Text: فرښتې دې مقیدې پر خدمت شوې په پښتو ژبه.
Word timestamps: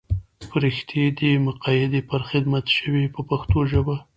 فرښتې 0.47 1.03
دې 1.19 1.31
مقیدې 1.47 2.01
پر 2.09 2.21
خدمت 2.29 2.65
شوې 2.77 3.03
په 3.13 3.21
پښتو 3.29 3.59
ژبه. 3.71 3.95